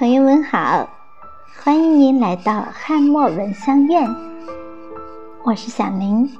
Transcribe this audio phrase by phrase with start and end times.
[0.00, 0.88] 朋友们好，
[1.62, 4.08] 欢迎您来到汉墨文香院，
[5.44, 6.38] 我是小林。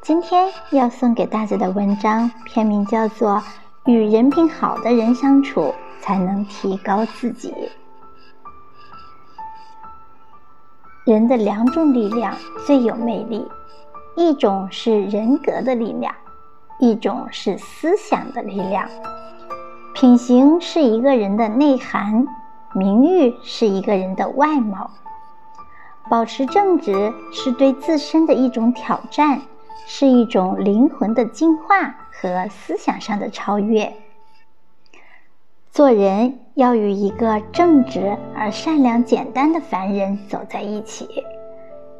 [0.00, 3.32] 今天要送给大家的文章篇名叫做
[3.84, 7.52] 《与人品好的人相处，才能提高自己》。
[11.04, 12.34] 人的两种力量
[12.66, 13.46] 最有魅力，
[14.16, 16.14] 一种是人格的力量，
[16.80, 18.88] 一种是思想的力量。
[19.92, 22.26] 品行是一个人的内涵。
[22.74, 24.90] 名誉是一个人的外貌，
[26.10, 29.40] 保持正直是对自身的一种挑战，
[29.86, 33.92] 是一种灵魂的进化和思想上的超越。
[35.70, 41.08] 做人要与一个正直而善良、简单的凡人走在一起。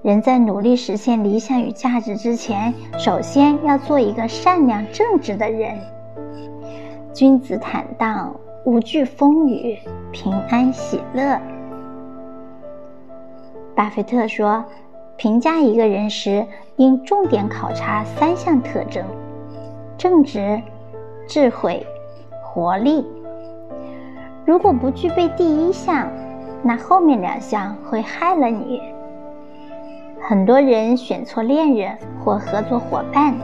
[0.03, 5.79] 人在努力实现理想与价值之前，首先要做一个善良正直的人。
[7.13, 8.35] 君子坦荡。
[8.65, 9.79] 无惧风雨，
[10.13, 11.41] 平安喜乐。
[13.75, 14.65] 巴菲特说
[15.17, 16.45] ：“评价一个人时，
[16.77, 19.05] 应重点考察三项特征：
[19.97, 20.61] 正直、
[21.27, 21.87] 智慧、
[22.43, 23.07] 活力。
[24.45, 26.09] 如果不具备第一项，
[26.63, 28.83] 那后面两项会害了你。
[30.21, 33.35] 很多人选错恋人或合作伙伴，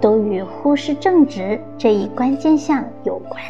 [0.00, 3.40] 都与忽视正直这一关键项有关。”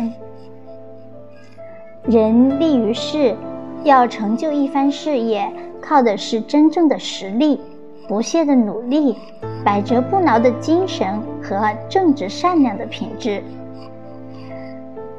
[2.06, 3.34] 人立于世，
[3.82, 7.58] 要成就一番事业，靠的是真正的实力、
[8.06, 9.16] 不懈的努力、
[9.64, 13.42] 百折不挠的精神和正直善良的品质。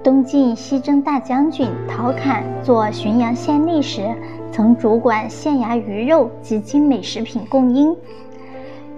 [0.03, 4.13] 东晋西征大将军陶侃做浔阳县吏时，
[4.51, 7.95] 曾主管县衙鱼肉及精美食品供应。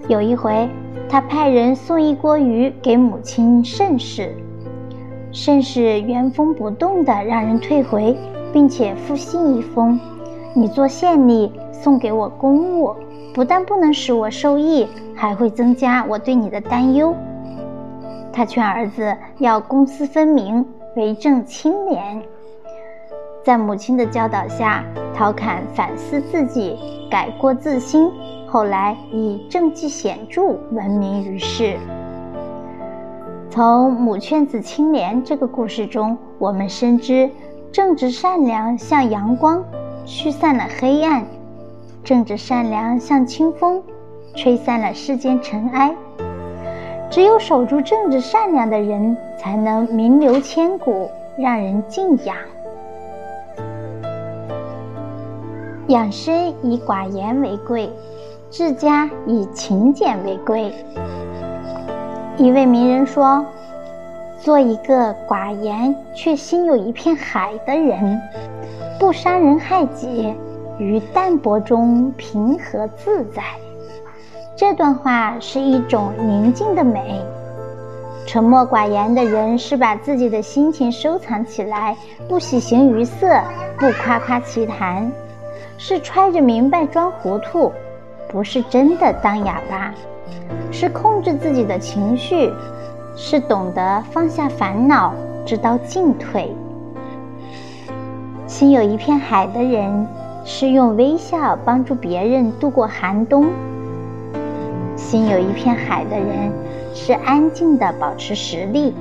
[0.08, 0.68] 有一回，
[1.08, 4.34] 他派人送一锅鱼给母亲盛氏。
[5.40, 8.18] 甚是原封不动的让人退回，
[8.52, 9.98] 并且复信一封
[10.52, 12.92] ：“你做县吏送给我公物，
[13.32, 14.84] 不但不能使我受益，
[15.14, 17.14] 还会增加我对你的担忧。”
[18.34, 20.66] 他劝儿子要公私分明，
[20.96, 22.20] 为政清廉。
[23.44, 24.84] 在母亲的教导下，
[25.14, 26.76] 陶侃反思自己，
[27.08, 28.10] 改过自新，
[28.48, 31.76] 后来以政绩显著闻名于世。
[33.50, 37.30] 从母劝子清廉这个故事中，我们深知，
[37.72, 39.64] 正直善良像阳光，
[40.04, 41.22] 驱散了黑暗；
[42.04, 43.82] 正直善良像清风，
[44.36, 45.96] 吹散了世间尘埃。
[47.10, 52.36] 只有守住正直善良的人，才能名留千古，让人敬仰。
[55.88, 57.90] 养生以寡言为贵，
[58.50, 60.72] 治家以勤俭为贵。
[62.38, 63.44] 一位名人说
[64.38, 68.20] ：“做一个寡言却心有一片海的人，
[68.96, 70.32] 不伤人害己，
[70.78, 73.42] 于淡泊中平和自在。”
[74.54, 77.20] 这段话是一种宁静的美。
[78.24, 81.96] 沉默寡言的人是把自己的心情收藏起来，
[82.28, 83.26] 不喜形于色，
[83.80, 85.10] 不夸夸其谈，
[85.76, 87.72] 是揣着明白装糊涂，
[88.28, 89.92] 不是真的当哑巴。
[90.70, 92.52] 是控制自己的情绪，
[93.16, 95.12] 是懂得放下烦恼，
[95.44, 96.54] 知道进退。
[98.46, 100.06] 心有一片海的人，
[100.44, 103.46] 是用微笑帮助别人度过寒冬；
[104.96, 106.52] 心有一片海的人，
[106.94, 108.94] 是安静的保持实力，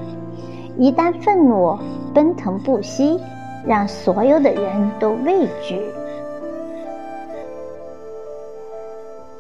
[0.77, 1.77] 一旦愤怒，
[2.13, 3.19] 奔腾不息，
[3.65, 5.81] 让所有的人都畏惧。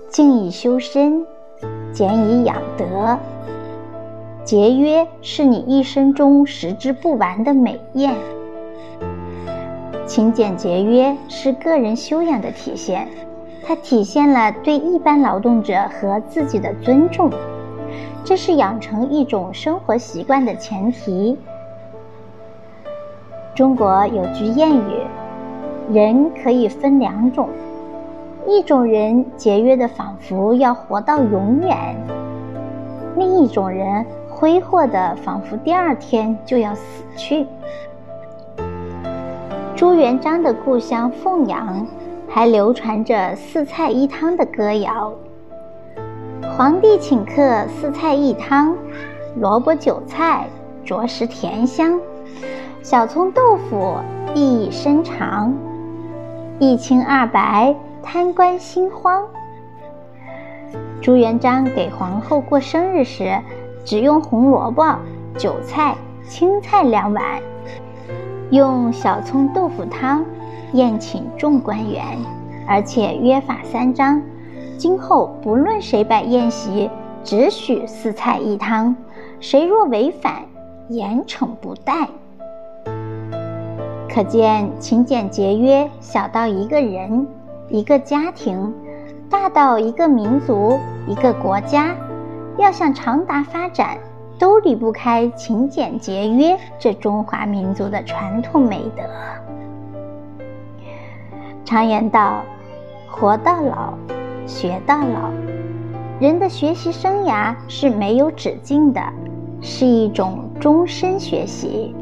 [0.09, 1.25] 静以修身。
[1.97, 3.17] 俭以养德，
[4.43, 8.13] 节约是你一生中食之不完的美宴。
[10.05, 13.07] 勤俭节约是个人修养的体现，
[13.65, 17.31] 它体现了对一般劳动者和自己的尊重，
[18.23, 21.35] 这是养成一种生活习惯的前提。
[23.55, 25.01] 中国有句谚语
[25.91, 27.49] ：“人可以分两种。”
[28.49, 31.97] 一种人节约的仿佛要活到永远，
[33.17, 37.45] 另一种人挥霍的仿佛第二天就要死去。
[39.75, 41.85] 朱元璋的故乡凤阳
[42.29, 45.11] 还流传着四菜一汤的歌谣：
[46.57, 48.73] 皇帝请客四菜一汤，
[49.35, 50.47] 萝卜韭菜
[50.85, 51.99] 着实甜香，
[52.81, 53.97] 小葱豆腐
[54.33, 55.53] 意义深长，
[56.59, 57.75] 一清二白。
[58.09, 59.21] 贪官心慌。
[61.01, 63.37] 朱元璋给皇后过生日时，
[63.83, 64.97] 只用红萝卜、
[65.37, 65.93] 韭菜、
[66.25, 67.41] 青菜两碗，
[68.49, 70.23] 用小葱豆腐汤
[70.71, 72.17] 宴请众官员，
[72.65, 74.21] 而且约法三章：
[74.77, 76.89] 今后不论谁摆宴席，
[77.25, 78.95] 只许四菜一汤；
[79.41, 80.45] 谁若违反，
[80.87, 82.07] 严惩不贷。
[84.09, 87.27] 可见勤俭节约，小到一个人、
[87.69, 88.73] 一个家庭，
[89.29, 91.93] 大到一个民族、一个国家，
[92.57, 93.97] 要想长达发展，
[94.39, 99.03] 都离不开勤俭节约这中华民族的传统美德。
[101.65, 102.41] 常言道
[103.11, 103.93] ：“活到老，
[104.45, 105.29] 学到老。”
[106.21, 109.01] 人的学习生涯是没有止境的，
[109.59, 111.93] 是一种终身学习。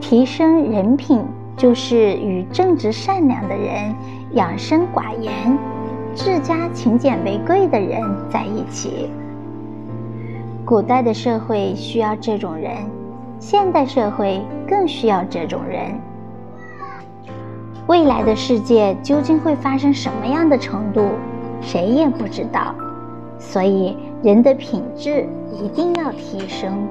[0.00, 1.22] 提升人品，
[1.58, 3.92] 就是与正直善良的人、
[4.34, 5.58] 养生寡言、
[6.14, 8.00] 治家勤俭为贵的人
[8.30, 9.10] 在一起。
[10.64, 12.72] 古代的社会需要这种人，
[13.40, 15.80] 现代社会更需要这种人。
[17.88, 21.08] 未来的世界究竟会发生什么样的程度，
[21.60, 22.72] 谁也不知道。
[23.40, 26.86] 所以，人的品质一定要提升。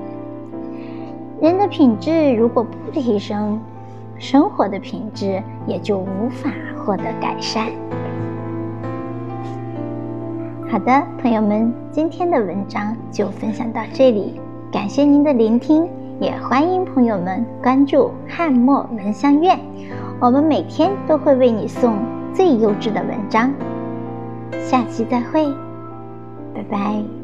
[1.39, 3.61] 人的品质如果不提升，
[4.19, 7.67] 生活的品质也就无法获得改善。
[10.69, 14.39] 好的，朋友们，今天的文章就分享到这里，
[14.71, 15.87] 感谢您的聆听，
[16.19, 19.57] 也欢迎朋友们关注汉墨文香苑。
[20.19, 21.95] 我们每天都会为你送
[22.33, 23.51] 最优质的文章，
[24.59, 25.45] 下期再会，
[26.53, 27.16] 拜拜。